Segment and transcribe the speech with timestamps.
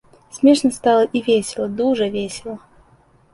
[0.35, 2.57] Смешна стала і весела, дужа весела.